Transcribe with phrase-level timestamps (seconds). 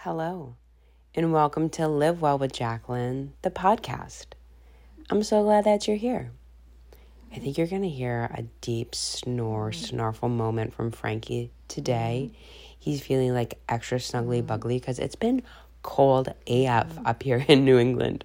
[0.00, 0.54] Hello,
[1.16, 4.26] and welcome to Live Well with Jacqueline, the podcast.
[5.10, 6.30] I'm so glad that you're here.
[7.32, 9.74] I think you're going to hear a deep snore, mm.
[9.74, 12.30] snarfle moment from Frankie today.
[12.30, 12.74] Mm-hmm.
[12.78, 14.52] He's feeling like extra snuggly mm-hmm.
[14.52, 15.42] buggly because it's been
[15.82, 17.06] cold AF mm-hmm.
[17.06, 18.24] up here in New England.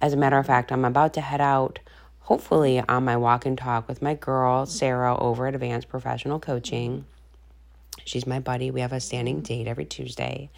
[0.00, 1.78] As a matter of fact, I'm about to head out,
[2.20, 7.04] hopefully, on my walk and talk with my girl, Sarah, over at Advanced Professional Coaching.
[8.04, 8.72] She's my buddy.
[8.72, 10.50] We have a standing date every Tuesday.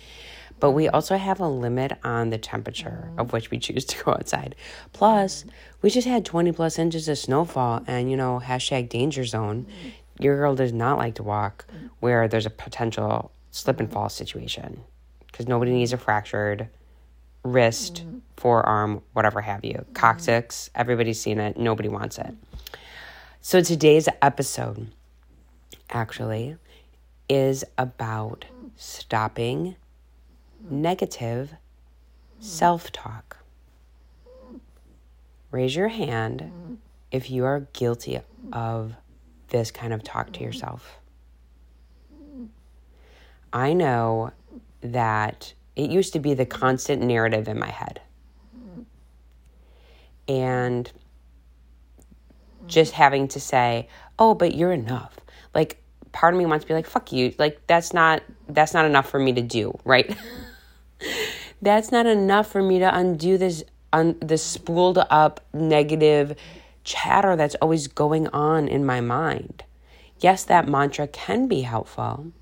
[0.62, 4.12] But we also have a limit on the temperature of which we choose to go
[4.12, 4.54] outside.
[4.92, 5.44] Plus,
[5.82, 9.66] we just had 20 plus inches of snowfall and, you know, hashtag danger zone.
[10.20, 11.64] Your girl does not like to walk
[11.98, 14.84] where there's a potential slip and fall situation
[15.26, 16.68] because nobody needs a fractured
[17.42, 18.04] wrist,
[18.36, 19.84] forearm, whatever have you.
[19.94, 21.56] Coccyx, everybody's seen it.
[21.56, 22.36] Nobody wants it.
[23.40, 24.92] So today's episode
[25.90, 26.56] actually
[27.28, 28.44] is about
[28.76, 29.74] stopping
[30.70, 31.54] negative
[32.40, 33.38] self talk.
[35.50, 36.78] Raise your hand
[37.10, 38.20] if you are guilty
[38.52, 38.94] of
[39.48, 40.98] this kind of talk to yourself.
[43.52, 44.32] I know
[44.80, 48.00] that it used to be the constant narrative in my head.
[50.26, 50.90] And
[52.66, 53.88] just having to say,
[54.18, 55.18] "Oh, but you're enough."
[55.54, 55.82] Like
[56.12, 59.10] part of me wants to be like, "Fuck you." Like that's not that's not enough
[59.10, 60.16] for me to do, right?
[61.62, 66.34] that's not enough for me to undo this un, this spooled up negative
[66.84, 69.64] chatter that's always going on in my mind.
[70.18, 72.32] Yes, that mantra can be helpful.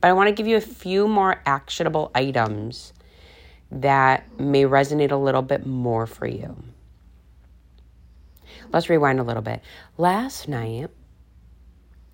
[0.00, 2.92] But I want to give you a few more actionable items
[3.70, 6.56] that may resonate a little bit more for you.
[8.72, 9.62] Let's rewind a little bit.
[9.96, 10.90] Last night,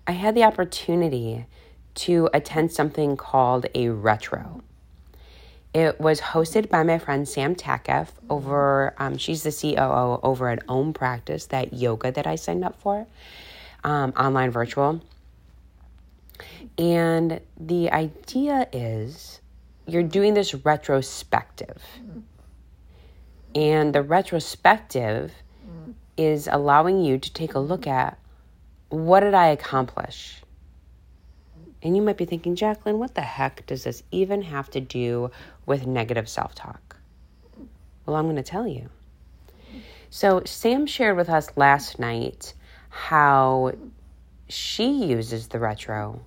[0.07, 1.45] I had the opportunity
[1.95, 4.63] to attend something called a retro.
[5.75, 10.63] It was hosted by my friend Sam Takeff over, um, she's the COO over at
[10.69, 13.05] Om Practice, that yoga that I signed up for,
[13.83, 15.01] um, online virtual.
[16.77, 19.41] And the idea is
[19.85, 21.83] you're doing this retrospective.
[23.53, 25.33] And the retrospective
[26.15, 28.17] is allowing you to take a look at
[28.87, 30.41] what did I accomplish?
[31.85, 35.29] And you might be thinking, Jacqueline, what the heck does this even have to do
[35.65, 36.97] with negative self talk?
[38.05, 38.89] Well, I'm going to tell you.
[40.09, 42.53] So, Sam shared with us last night
[42.89, 43.73] how
[44.47, 46.21] she uses the retro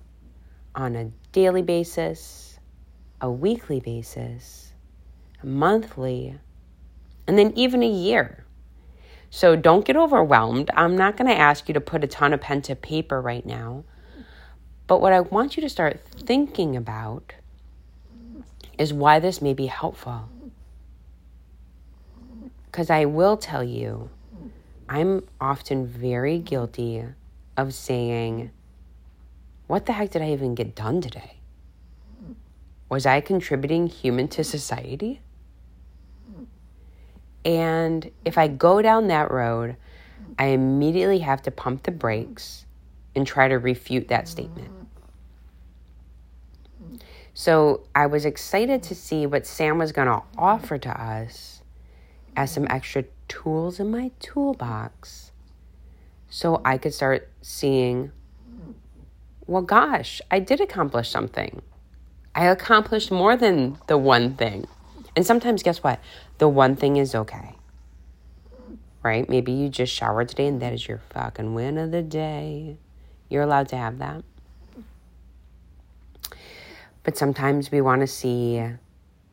[0.75, 2.59] on a daily basis,
[3.21, 4.71] a weekly basis,
[5.41, 6.37] a monthly,
[7.27, 8.45] and then even a year.
[9.29, 10.71] So don't get overwhelmed.
[10.73, 13.45] I'm not going to ask you to put a ton of pen to paper right
[13.45, 13.83] now.
[14.87, 17.33] But what I want you to start thinking about
[18.79, 20.29] is why this may be helpful.
[22.65, 24.09] Because I will tell you,
[24.87, 27.03] I'm often very guilty
[27.57, 28.51] of saying,
[29.67, 31.33] What the heck did I even get done today?
[32.87, 35.21] Was I contributing human to society?
[37.43, 39.75] And if I go down that road,
[40.37, 42.65] I immediately have to pump the brakes
[43.15, 44.78] and try to refute that statement.
[47.39, 51.61] So I was excited to see what Sam was going to offer to us
[52.35, 55.31] as some extra tools in my toolbox
[56.29, 58.11] so I could start seeing,
[59.47, 61.61] well, gosh, I did accomplish something.
[62.35, 64.67] I accomplished more than the one thing.
[65.15, 66.01] And sometimes, guess what?
[66.39, 67.55] The one thing is okay.
[69.01, 69.29] Right?
[69.29, 72.79] Maybe you just showered today and that is your fucking win of the day.
[73.29, 74.25] You're allowed to have that.
[77.09, 78.59] But sometimes we want to see,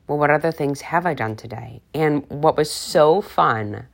[0.06, 1.82] well, what other things have I done today?
[1.92, 3.84] And what was so fun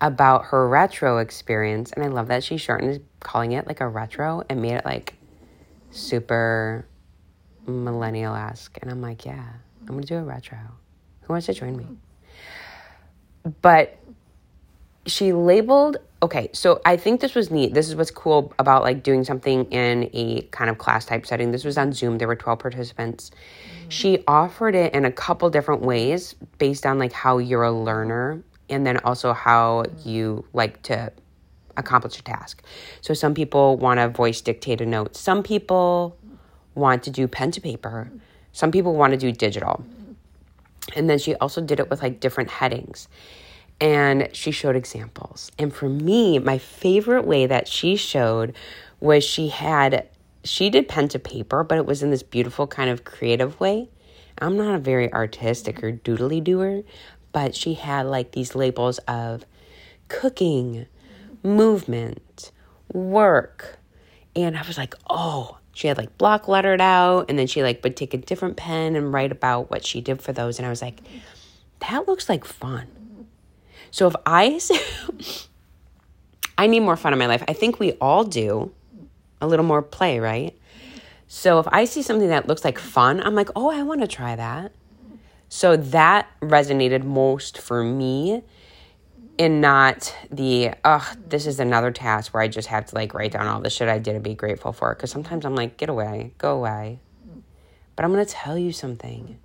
[0.00, 4.44] about her retro experience, and I love that she shortened calling it like a retro
[4.48, 5.14] and made it like
[5.90, 6.86] super
[7.66, 8.78] millennial esque.
[8.80, 9.48] And I'm like, yeah,
[9.80, 10.58] I'm going to do a retro.
[11.22, 11.88] Who wants to join me?
[13.62, 13.98] But
[15.06, 17.74] she labeled, okay, so I think this was neat.
[17.74, 21.50] This is what's cool about like doing something in a kind of class type setting.
[21.52, 23.30] This was on Zoom, there were 12 participants.
[23.30, 23.88] Mm-hmm.
[23.90, 28.42] She offered it in a couple different ways based on like how you're a learner
[28.70, 31.12] and then also how you like to
[31.76, 32.62] accomplish a task.
[33.02, 35.16] So some people want to voice dictate a note.
[35.16, 36.16] Some people
[36.74, 38.10] want to do pen to paper.
[38.52, 39.84] Some people want to do digital.
[40.96, 43.08] And then she also did it with like different headings.
[43.80, 45.50] And she showed examples.
[45.58, 48.54] And for me, my favorite way that she showed
[49.00, 50.08] was she had,
[50.44, 53.88] she did pen to paper, but it was in this beautiful kind of creative way.
[54.38, 56.82] I'm not a very artistic or doodly doer,
[57.32, 59.44] but she had like these labels of
[60.08, 60.86] cooking,
[61.42, 62.52] movement,
[62.92, 63.78] work.
[64.36, 67.26] And I was like, oh, she had like block lettered out.
[67.28, 70.22] And then she like would take a different pen and write about what she did
[70.22, 70.58] for those.
[70.58, 71.00] And I was like,
[71.88, 72.86] that looks like fun.
[73.94, 74.58] So if I,
[76.58, 77.44] I need more fun in my life.
[77.46, 78.72] I think we all do
[79.40, 80.58] a little more play, right?
[81.28, 84.08] So if I see something that looks like fun, I'm like, oh, I want to
[84.08, 84.72] try that.
[85.48, 88.42] So that resonated most for me
[89.38, 93.30] and not the, oh, this is another task where I just have to like write
[93.30, 94.92] down all the shit I did and be grateful for.
[94.92, 96.98] Because sometimes I'm like, get away, go away.
[97.94, 99.38] But I'm going to tell you something.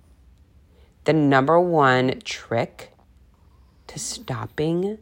[1.04, 2.89] The number one trick
[3.90, 4.98] to stopping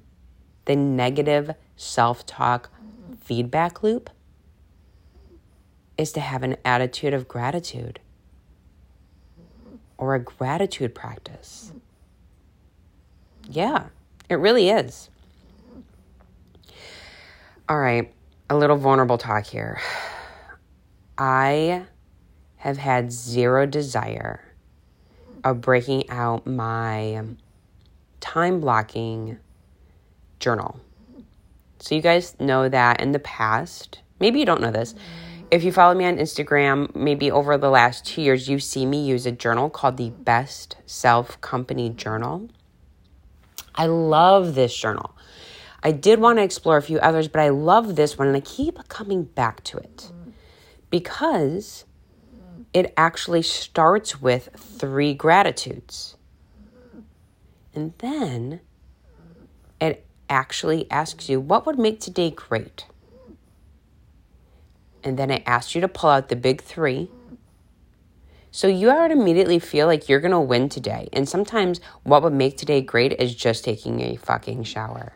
[0.65, 2.71] the negative self talk
[3.21, 4.09] feedback loop
[5.99, 8.01] is to have an attitude of gratitude
[9.99, 11.71] or a gratitude practice.
[13.47, 13.89] Yeah,
[14.31, 15.11] it really is.
[17.69, 18.11] All right,
[18.49, 19.83] a little vulnerable talk here.
[21.19, 21.85] I
[22.57, 24.43] have had zero desire
[25.45, 27.23] of breaking out my
[28.21, 29.39] time blocking
[30.41, 30.81] journal.
[31.81, 34.95] So, you guys know that in the past, maybe you don't know this,
[35.51, 39.03] if you follow me on Instagram, maybe over the last two years, you see me
[39.05, 42.49] use a journal called the Best Self Company Journal.
[43.75, 45.17] I love this journal.
[45.83, 48.41] I did want to explore a few others, but I love this one and I
[48.41, 50.11] keep coming back to it
[50.91, 51.85] because
[52.75, 56.17] it actually starts with three gratitudes.
[57.79, 58.61] And then
[59.81, 62.87] it actually asks you, what would make today great?
[65.05, 67.11] and then it asks you to pull out the big three.
[68.51, 71.09] So you already immediately feel like you're gonna win today.
[71.13, 75.13] And sometimes what would make today great is just taking a fucking shower.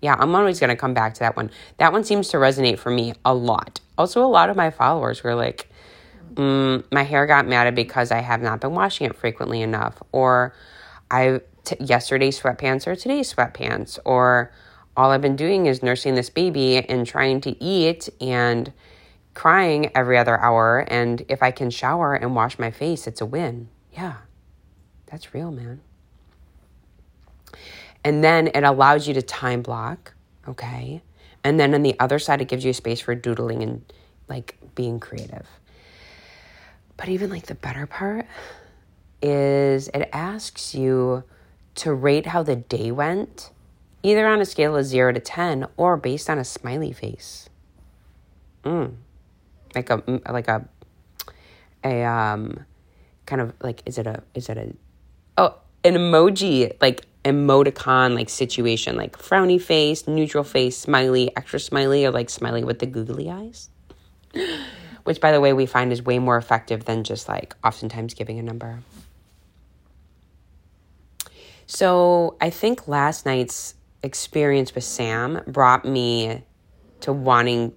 [0.00, 1.50] Yeah, I'm always gonna come back to that one.
[1.78, 3.80] That one seems to resonate for me a lot.
[3.96, 5.68] Also, a lot of my followers were like,
[6.34, 10.54] mm, my hair got matted because I have not been washing it frequently enough, or
[11.10, 14.52] I t- yesterday's sweatpants or today's sweatpants, or
[14.96, 18.72] all I've been doing is nursing this baby and trying to eat and
[19.34, 20.80] crying every other hour.
[20.88, 23.68] And if I can shower and wash my face, it's a win.
[23.92, 24.16] Yeah,
[25.06, 25.80] that's real, man.
[28.04, 30.14] And then it allows you to time block,
[30.48, 31.02] okay?
[31.44, 33.84] And then on the other side, it gives you space for doodling and
[34.28, 35.46] like being creative.
[36.96, 38.26] But even like the better part
[39.20, 41.24] is it asks you
[41.76, 43.50] to rate how the day went
[44.02, 47.48] either on a scale of 0 to 10 or based on a smiley face.
[48.64, 48.94] Mm.
[49.74, 50.68] Like a like a
[51.82, 52.64] a um
[53.26, 54.74] kind of like is it a is it a
[55.38, 62.04] oh an emoji like emoticon like situation like frowny face, neutral face, smiley, extra smiley
[62.04, 63.70] or like smiley with the googly eyes.
[65.04, 68.38] Which by the way we find is way more effective than just like oftentimes giving
[68.38, 68.80] a number.
[71.66, 76.42] So, I think last night's experience with Sam brought me
[77.00, 77.72] to wanting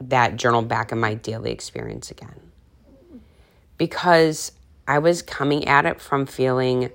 [0.00, 2.40] that journal back in my daily experience again.
[3.76, 4.52] Because
[4.88, 6.90] I was coming at it from feeling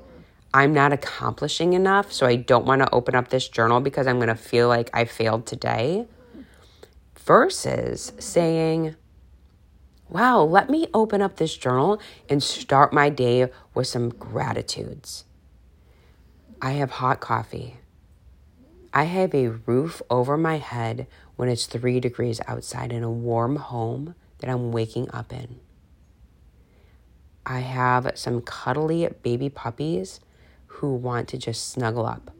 [0.53, 4.17] I'm not accomplishing enough, so I don't want to open up this journal because I'm
[4.17, 6.07] going to feel like I failed today.
[7.17, 8.95] Versus saying,
[10.09, 15.25] wow, let me open up this journal and start my day with some gratitudes.
[16.61, 17.77] I have hot coffee.
[18.93, 23.57] I have a roof over my head when it's three degrees outside in a warm
[23.57, 25.59] home that I'm waking up in.
[27.45, 30.19] I have some cuddly baby puppies
[30.67, 32.31] who want to just snuggle up.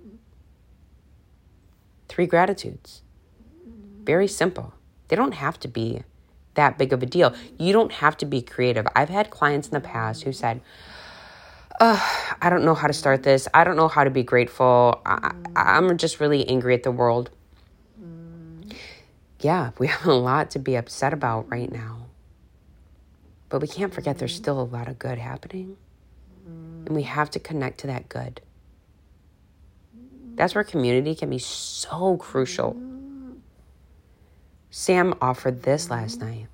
[2.07, 3.01] Three gratitudes.
[4.03, 4.73] Very simple.
[5.09, 6.03] They don't have to be
[6.53, 7.35] that big of a deal.
[7.57, 8.87] You don't have to be creative.
[8.95, 10.61] I've had clients in the past who said,
[11.79, 13.47] I don't know how to start this.
[13.53, 15.01] I don't know how to be grateful.
[15.05, 17.29] I, I'm just really angry at the world.
[18.01, 18.73] Mm.
[19.41, 22.07] Yeah, we have a lot to be upset about right now.
[23.49, 25.77] But we can't forget there's still a lot of good happening.
[26.45, 28.41] And we have to connect to that good.
[30.35, 32.75] That's where community can be so crucial.
[34.69, 36.29] Sam offered this last mm-hmm.
[36.29, 36.47] night.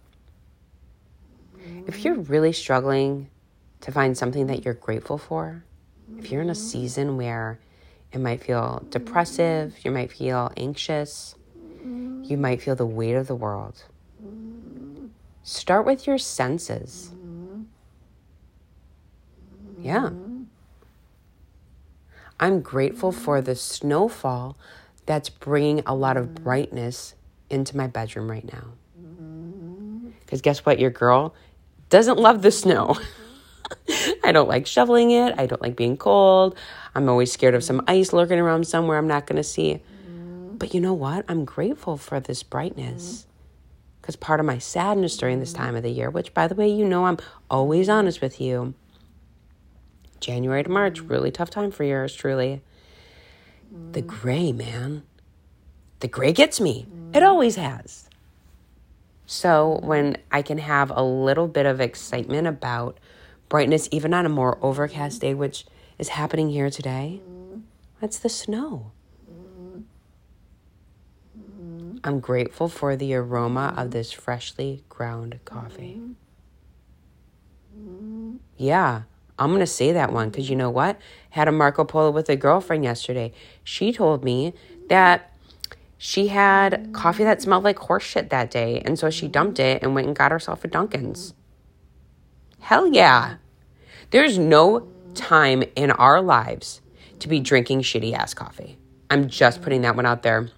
[1.87, 3.29] If you're really struggling
[3.81, 5.63] to find something that you're grateful for.
[6.17, 7.59] If you're in a season where
[8.11, 11.35] it might feel depressive, you might feel anxious,
[11.83, 13.83] you might feel the weight of the world.
[15.43, 17.11] Start with your senses.
[19.79, 20.11] Yeah.
[22.39, 24.57] I'm grateful for the snowfall
[25.05, 27.15] that's bringing a lot of brightness
[27.49, 28.73] into my bedroom right now.
[30.21, 30.79] Because guess what?
[30.79, 31.33] Your girl
[31.89, 32.97] doesn't love the snow.
[34.23, 35.35] I don't like shoveling it.
[35.37, 36.57] I don't like being cold.
[36.95, 37.83] I'm always scared of some mm.
[37.87, 39.81] ice lurking around somewhere I'm not going to see.
[40.07, 40.57] Mm.
[40.59, 41.25] But you know what?
[41.27, 43.25] I'm grateful for this brightness.
[43.25, 43.25] Mm.
[44.01, 46.69] Because part of my sadness during this time of the year, which by the way,
[46.69, 47.17] you know I'm
[47.49, 48.73] always honest with you,
[50.19, 52.61] January to March, really tough time for yours, truly.
[53.91, 55.03] The gray, man.
[55.99, 56.87] The gray gets me.
[57.13, 58.09] It always has.
[59.25, 62.99] So when I can have a little bit of excitement about
[63.51, 65.65] brightness, even on a more overcast day, which
[65.99, 67.19] is happening here today,
[67.99, 68.91] that's the snow.
[72.01, 76.01] I'm grateful for the aroma of this freshly ground coffee.
[78.55, 79.01] Yeah,
[79.37, 80.97] I'm going to say that one because you know what?
[81.31, 83.33] Had a Marco Polo with a girlfriend yesterday.
[83.65, 84.53] She told me
[84.87, 85.29] that
[85.97, 88.81] she had coffee that smelled like horse shit that day.
[88.85, 91.33] And so she dumped it and went and got herself a Dunkin's.
[92.61, 93.35] Hell yeah.
[94.11, 96.81] There's no time in our lives
[97.19, 98.77] to be drinking shitty ass coffee.
[99.09, 100.49] I'm just putting that one out there.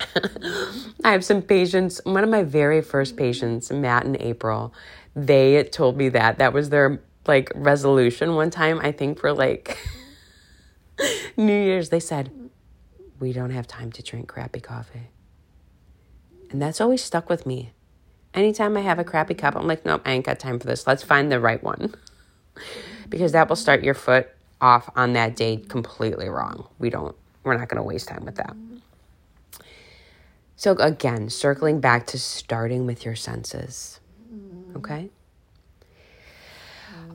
[1.04, 2.00] I have some patients.
[2.04, 4.72] One of my very first patients, Matt and April,
[5.14, 6.38] they told me that.
[6.38, 9.78] That was their like resolution one time, I think for like
[11.36, 12.32] New Year's, they said,
[13.20, 15.10] We don't have time to drink crappy coffee.
[16.50, 17.72] And that's always stuck with me.
[18.32, 20.86] Anytime I have a crappy cup, I'm like, Nope, I ain't got time for this.
[20.86, 21.94] Let's find the right one.
[23.08, 24.28] because that will start your foot
[24.60, 26.66] off on that day completely wrong.
[26.78, 28.56] We don't, we're not going to waste time with that.
[30.56, 34.00] So, again, circling back to starting with your senses.
[34.74, 35.10] Okay?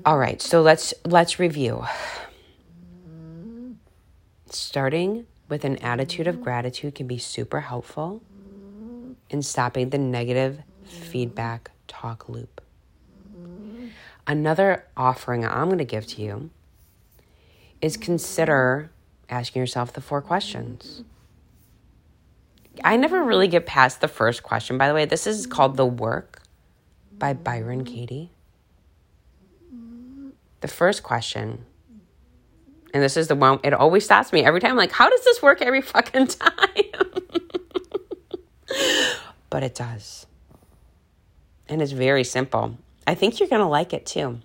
[0.05, 1.85] All right, so let's let's review.
[4.49, 8.21] Starting with an attitude of gratitude can be super helpful
[9.29, 12.62] in stopping the negative feedback talk loop.
[14.25, 16.49] Another offering I'm going to give to you
[17.81, 18.91] is consider
[19.29, 21.03] asking yourself the four questions.
[22.83, 25.05] I never really get past the first question, by the way.
[25.05, 26.41] This is called The Work
[27.17, 28.31] by Byron Katie
[30.63, 31.65] the first question,
[32.93, 34.71] and this is the one, it always stops me every time.
[34.71, 36.49] I'm like, how does this work every fucking time?
[39.49, 40.25] but it does.
[41.67, 42.77] And it's very simple.
[43.05, 44.39] I think you're going to like it too.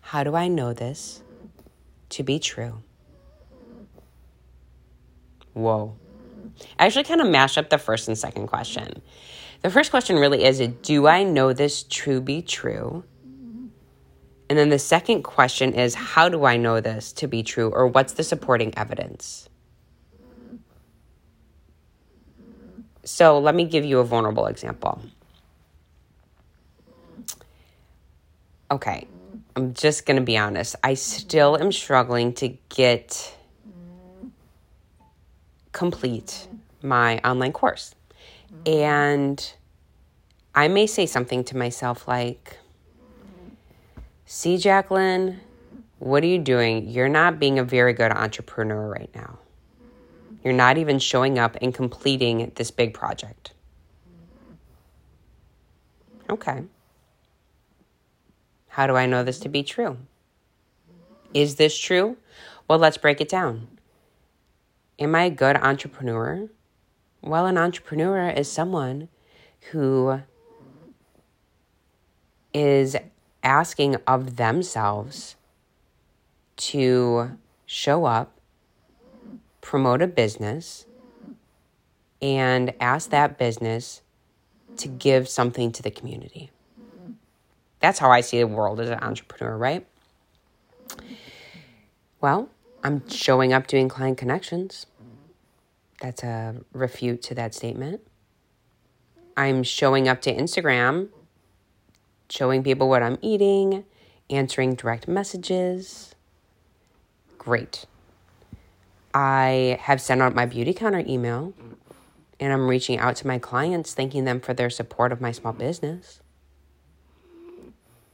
[0.00, 1.22] How do I know this
[2.10, 2.82] to be true?
[5.52, 5.96] Whoa.
[6.78, 9.02] I actually kind of mash up the first and second question.
[9.62, 13.04] The first question really is Do I know this to be true?
[14.48, 17.86] And then the second question is how do I know this to be true or
[17.86, 19.48] what's the supporting evidence?
[23.04, 25.00] So let me give you a vulnerable example.
[28.70, 29.08] Okay,
[29.56, 30.76] I'm just going to be honest.
[30.84, 33.36] I still am struggling to get
[35.72, 36.46] complete
[36.82, 37.94] my online course.
[38.66, 39.52] And
[40.54, 42.58] I may say something to myself like,
[44.24, 45.40] See, Jacqueline,
[45.98, 46.88] what are you doing?
[46.88, 49.40] You're not being a very good entrepreneur right now.
[50.44, 53.52] You're not even showing up and completing this big project.
[56.30, 56.62] Okay.
[58.80, 59.98] How do I know this to be true?
[61.34, 62.16] Is this true?
[62.66, 63.68] Well, let's break it down.
[64.98, 66.48] Am I a good entrepreneur?
[67.20, 69.10] Well, an entrepreneur is someone
[69.70, 70.22] who
[72.54, 72.96] is
[73.42, 75.36] asking of themselves
[76.56, 78.40] to show up,
[79.60, 80.86] promote a business,
[82.22, 84.00] and ask that business
[84.78, 86.50] to give something to the community.
[87.80, 89.86] That's how I see the world as an entrepreneur, right?
[92.20, 92.50] Well,
[92.84, 94.86] I'm showing up doing client connections.
[96.00, 98.02] That's a refute to that statement.
[99.36, 101.08] I'm showing up to Instagram
[102.30, 103.84] showing people what I'm eating,
[104.30, 106.14] answering direct messages.
[107.38, 107.86] Great.
[109.12, 111.52] I have sent out my Beautycounter email
[112.38, 115.52] and I'm reaching out to my clients, thanking them for their support of my small
[115.52, 116.20] business.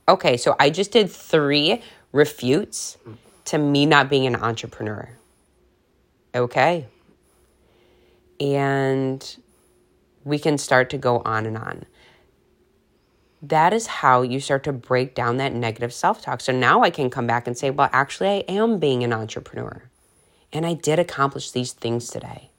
[0.09, 1.83] Okay, so I just did three
[2.13, 2.97] refutes
[3.47, 5.09] to me not being an entrepreneur.
[6.35, 6.87] Okay.
[8.39, 9.37] And
[10.25, 11.87] we can start to go on and on
[13.49, 16.41] that is how you start to break down that negative self talk.
[16.41, 19.83] So now I can come back and say, well, actually, I am being an entrepreneur
[20.53, 22.51] and I did accomplish these things today.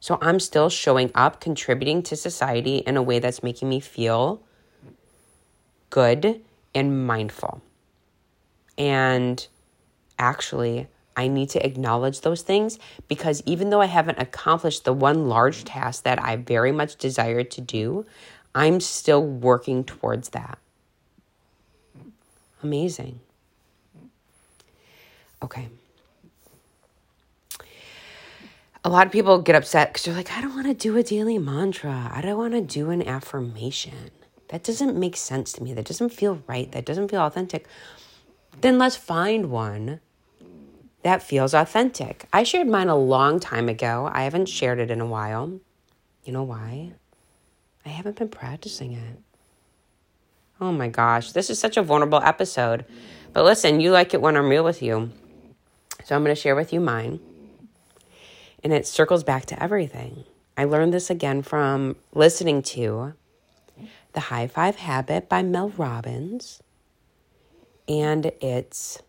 [0.00, 4.42] So I'm still showing up, contributing to society in a way that's making me feel
[5.90, 6.40] good
[6.78, 7.60] and mindful.
[8.78, 9.44] And
[10.16, 15.28] actually, I need to acknowledge those things because even though I haven't accomplished the one
[15.28, 18.06] large task that I very much desire to do,
[18.54, 20.58] I'm still working towards that.
[22.62, 23.18] Amazing.
[25.42, 25.68] Okay.
[28.84, 31.02] A lot of people get upset because they're like, I don't want to do a
[31.02, 32.12] daily mantra.
[32.14, 34.12] I don't want to do an affirmation.
[34.48, 35.74] That doesn't make sense to me.
[35.74, 36.70] That doesn't feel right.
[36.72, 37.66] That doesn't feel authentic.
[38.60, 40.00] Then let's find one
[41.02, 42.26] that feels authentic.
[42.32, 44.10] I shared mine a long time ago.
[44.12, 45.60] I haven't shared it in a while.
[46.24, 46.92] You know why?
[47.86, 49.18] I haven't been practicing it.
[50.60, 52.84] Oh my gosh, this is such a vulnerable episode.
[53.32, 55.12] But listen, you like it when I'm real with you.
[56.04, 57.20] So I'm going to share with you mine.
[58.64, 60.24] And it circles back to everything.
[60.56, 63.14] I learned this again from listening to
[64.18, 66.60] The High Five Habit by Mel Robbins.
[67.86, 69.00] And it's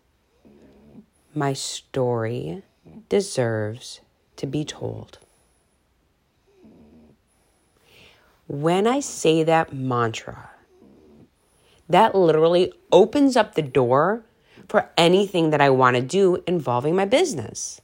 [1.34, 2.62] My story
[3.08, 4.02] deserves
[4.36, 5.18] to be told.
[8.46, 10.50] When I say that mantra,
[11.88, 14.22] that literally opens up the door
[14.68, 17.80] for anything that I want to do involving my business.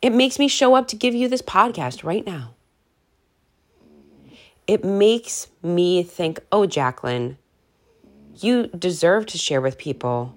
[0.00, 2.54] It makes me show up to give you this podcast right now.
[4.68, 7.38] It makes me think, oh, Jacqueline,
[8.36, 10.36] you deserve to share with people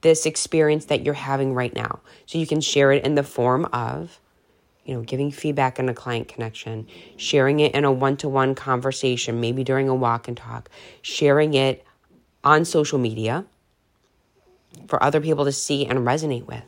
[0.00, 2.00] this experience that you're having right now.
[2.26, 4.20] So you can share it in the form of
[4.84, 6.86] you know, giving feedback in a client connection,
[7.16, 10.68] sharing it in a one to one conversation, maybe during a walk and talk,
[11.02, 11.84] sharing it
[12.42, 13.46] on social media
[14.86, 16.64] for other people to see and resonate with.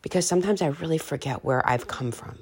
[0.00, 2.38] Because sometimes I really forget where I've come from.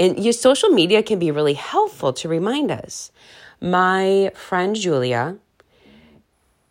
[0.00, 3.12] And your social media can be really helpful to remind us.
[3.60, 5.36] My friend Julia,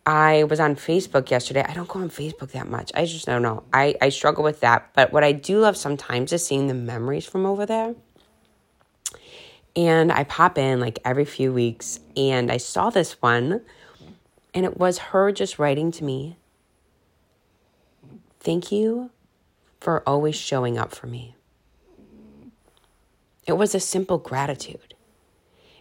[0.04, 1.64] I was on Facebook yesterday.
[1.64, 2.90] I don't go on Facebook that much.
[2.92, 3.62] I just don't know.
[3.72, 4.90] I, I struggle with that.
[4.94, 7.94] But what I do love sometimes is seeing the memories from over there.
[9.76, 13.60] And I pop in like every few weeks and I saw this one
[14.52, 16.36] and it was her just writing to me.
[18.40, 19.10] Thank you
[19.78, 21.36] for always showing up for me.
[23.50, 24.94] It was a simple gratitude.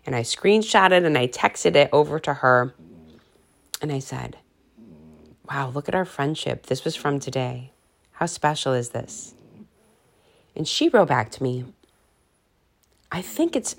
[0.04, 2.74] And I screenshotted and I texted it over to her
[3.80, 4.38] and I said,
[5.48, 6.66] Wow, look at our friendship.
[6.66, 7.72] This was from today.
[8.14, 9.36] How special is this?
[10.56, 11.66] And she wrote back to me,
[13.12, 13.76] I think it's,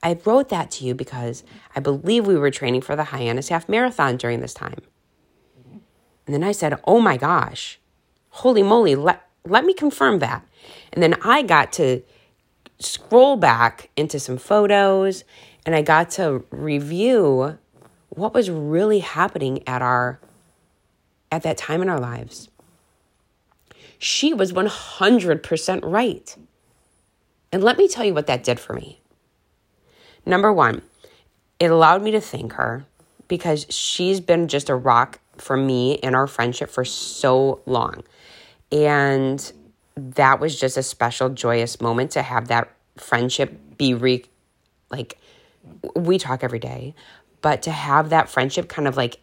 [0.00, 1.42] I wrote that to you because
[1.74, 4.78] I believe we were training for the Hyannis Half Marathon during this time.
[6.24, 7.80] And then I said, Oh my gosh,
[8.28, 10.46] holy moly, let, let me confirm that.
[10.92, 12.04] And then I got to
[12.78, 15.24] scroll back into some photos
[15.66, 17.58] and I got to review
[18.10, 20.20] what was really happening at our
[21.32, 22.48] at that time in our lives.
[23.98, 26.36] She was 100% right.
[27.50, 29.00] And let me tell you what that did for me.
[30.26, 30.82] Number 1,
[31.58, 32.86] it allowed me to thank her
[33.26, 38.02] because she's been just a rock for me in our friendship for so long.
[38.70, 39.52] And
[39.96, 44.24] that was just a special joyous moment to have that friendship be re
[44.90, 45.18] like
[45.96, 46.94] we talk every day,
[47.40, 49.20] but to have that friendship kind of like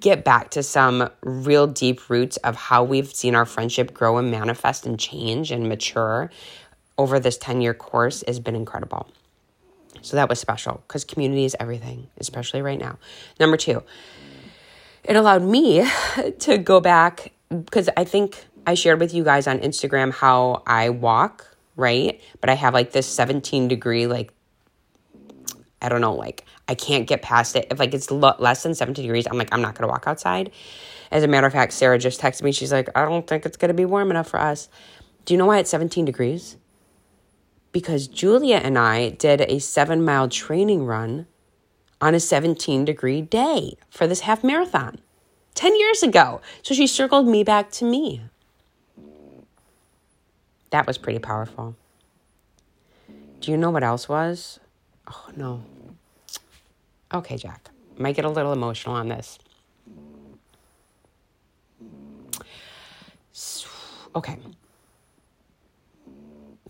[0.00, 4.30] get back to some real deep roots of how we've seen our friendship grow and
[4.30, 6.30] manifest and change and mature
[6.96, 9.08] over this 10 year course has been incredible.
[10.02, 12.98] So that was special because community is everything, especially right now.
[13.38, 13.82] Number two,
[15.04, 15.86] it allowed me
[16.38, 20.90] to go back because I think I shared with you guys on Instagram how I
[20.90, 22.20] walk, right?
[22.40, 24.32] But I have like this 17 degree, like,
[25.82, 27.66] I don't know, like I can't get past it.
[27.70, 30.52] If like it's less than 17 degrees, I'm like, I'm not going to walk outside.
[31.10, 32.52] As a matter of fact, Sarah just texted me.
[32.52, 34.68] She's like, I don't think it's going to be warm enough for us.
[35.24, 36.56] Do you know why it's 17 degrees?
[37.72, 41.26] Because Julia and I did a seven mile training run
[42.00, 45.00] on a 17 degree day for this half marathon
[45.54, 46.40] 10 years ago.
[46.62, 48.22] So she circled me back to me.
[50.70, 51.76] That was pretty powerful.
[53.40, 54.60] Do you know what else was?
[55.08, 55.64] Oh, no.
[57.12, 57.70] Okay, Jack.
[57.98, 59.38] Might get a little emotional on this.
[64.14, 64.38] Okay.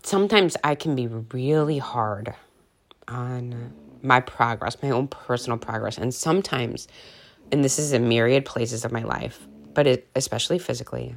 [0.03, 2.33] Sometimes I can be really hard
[3.07, 5.97] on my progress, my own personal progress.
[5.97, 6.87] And sometimes,
[7.51, 11.15] and this is in myriad places of my life, but it, especially physically.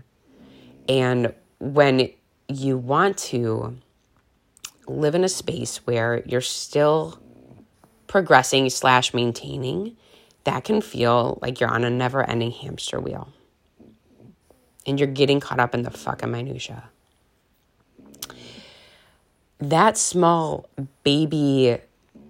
[0.88, 2.11] And when
[2.48, 3.78] you want to
[4.87, 7.18] live in a space where you're still
[8.07, 9.96] progressing slash maintaining,
[10.44, 13.28] that can feel like you're on a never ending hamster wheel.
[14.87, 16.90] And you're getting caught up in the fucking minutia.
[19.59, 20.68] That small
[21.02, 21.78] baby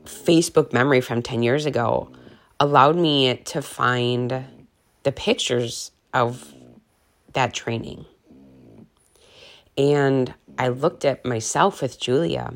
[0.05, 2.13] Facebook memory from 10 years ago
[2.61, 4.45] allowed me to find
[5.03, 6.55] the pictures of
[7.33, 8.07] that training.
[9.77, 12.53] And I looked at myself with Julia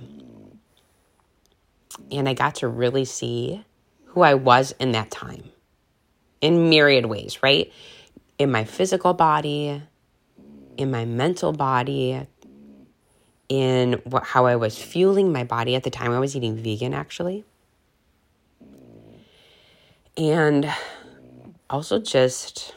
[2.11, 3.65] and I got to really see
[4.07, 5.51] who I was in that time
[6.41, 7.73] in myriad ways, right?
[8.39, 9.83] In my physical body,
[10.77, 12.27] in my mental body,
[13.49, 16.95] in what, how I was fueling my body at the time I was eating vegan,
[16.95, 17.45] actually.
[20.17, 20.73] And
[21.71, 22.75] also just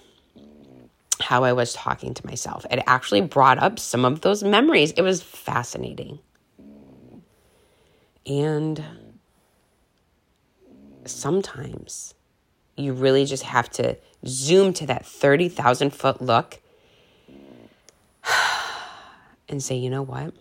[1.22, 2.66] how I was talking to myself.
[2.70, 4.92] It actually brought up some of those memories.
[4.92, 6.20] It was fascinating.
[8.26, 8.84] And
[11.06, 12.14] sometimes
[12.78, 16.60] you really just have to zoom to that 30,000 foot look
[19.50, 20.34] and say, you know what?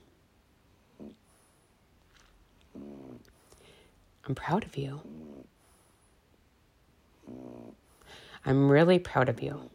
[4.26, 5.00] I'm proud of you.
[8.46, 9.70] I'm really proud of you.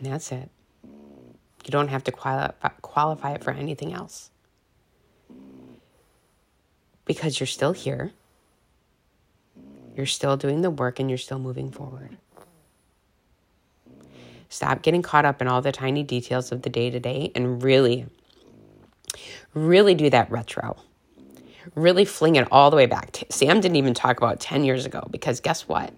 [0.00, 0.48] And that's it.
[0.82, 4.30] You don't have to quali- qualify it for anything else.
[7.04, 8.12] Because you're still here,
[9.94, 12.16] you're still doing the work, and you're still moving forward.
[14.48, 17.62] Stop getting caught up in all the tiny details of the day to day and
[17.62, 18.06] really,
[19.52, 20.76] really do that retro.
[21.74, 23.24] Really fling it all the way back.
[23.28, 25.92] Sam didn't even talk about 10 years ago because guess what?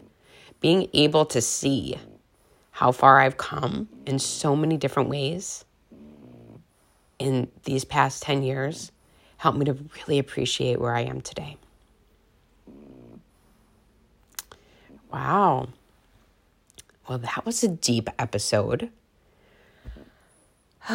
[0.61, 1.99] Being able to see
[2.73, 5.65] how far I've come in so many different ways
[7.19, 8.91] in these past 10 years
[9.37, 11.59] helped me to really appreciate where I am today.
[15.13, 15.69] Wow.
[17.09, 18.91] Well, that was a deep episode.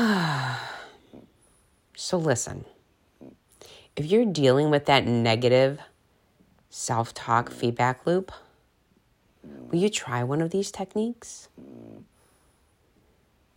[1.95, 2.65] so, listen
[3.95, 5.79] if you're dealing with that negative
[6.69, 8.31] self talk feedback loop,
[9.69, 11.49] Will you try one of these techniques?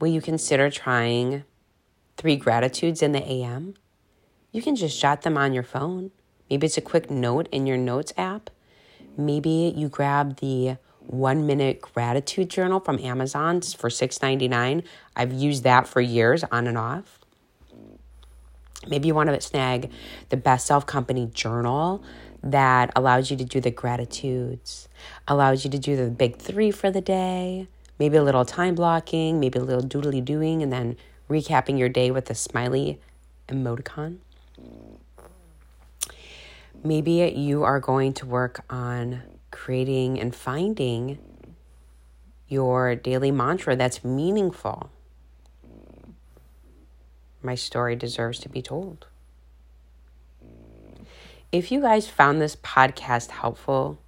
[0.01, 1.45] Will you consider trying
[2.17, 3.75] three gratitudes in the AM?
[4.51, 6.11] You can just jot them on your phone.
[6.49, 8.49] Maybe it's a quick note in your notes app.
[9.19, 14.85] Maybe you grab the one minute gratitude journal from Amazon for $6.99.
[15.15, 17.19] I've used that for years on and off.
[18.89, 19.91] Maybe you want to snag
[20.31, 22.03] the Best Self Company journal
[22.43, 24.89] that allows you to do the gratitudes,
[25.29, 27.69] allows you to do the big three for the day,
[28.01, 30.97] maybe a little time blocking, maybe a little doodly doing, and then
[31.29, 32.99] recapping your day with a smiley
[33.49, 34.17] emoticon.
[36.83, 41.19] Maybe you are going to work on creating and finding
[42.49, 44.91] your daily mantra that's meaningful.
[47.43, 49.07] My story deserves to be told.
[51.53, 53.99] If you guys found this podcast helpful,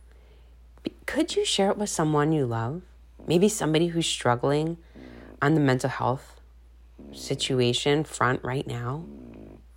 [1.04, 2.82] could you share it with someone you love?
[3.26, 4.78] Maybe somebody who's struggling
[5.40, 6.40] on the mental health
[7.12, 9.04] situation front right now.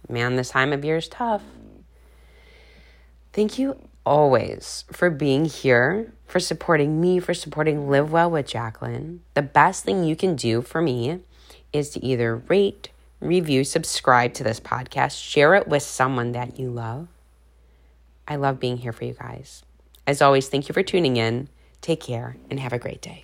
[0.10, 1.44] Man, this time of year is tough.
[3.34, 9.22] Thank you always for being here, for supporting me, for supporting Live Well with Jacqueline.
[9.34, 11.20] The best thing you can do for me
[11.74, 16.70] is to either rate, review, subscribe to this podcast, share it with someone that you
[16.70, 17.08] love.
[18.28, 19.64] I love being here for you guys.
[20.08, 21.50] As always, thank you for tuning in.
[21.82, 23.24] Take care and have a great day.